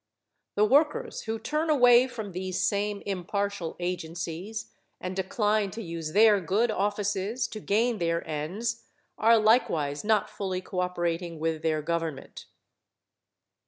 The 0.55 0.65
workers 0.65 1.21
who 1.25 1.37
turn 1.37 1.69
away 1.69 2.07
from 2.07 2.31
these 2.31 2.59
same 2.59 3.03
impartial 3.05 3.75
agencies 3.79 4.71
and 4.99 5.15
decline 5.15 5.69
to 5.69 5.83
use 5.83 6.13
their 6.13 6.41
good 6.41 6.71
offices 6.71 7.47
to 7.49 7.59
gain 7.59 7.99
their 7.99 8.27
ends 8.27 8.83
are 9.19 9.37
likewise 9.37 10.03
not 10.03 10.27
fully 10.27 10.59
cooperating 10.59 11.37
with 11.37 11.61
their 11.61 11.83
government. 11.83 12.47